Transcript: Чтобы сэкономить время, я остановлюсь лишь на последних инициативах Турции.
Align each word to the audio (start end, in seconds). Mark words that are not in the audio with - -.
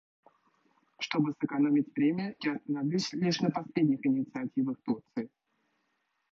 Чтобы 1.05 1.29
сэкономить 1.39 1.93
время, 1.95 2.33
я 2.43 2.55
остановлюсь 2.55 3.13
лишь 3.13 3.39
на 3.41 3.51
последних 3.51 4.03
инициативах 4.03 4.81
Турции. 4.83 5.29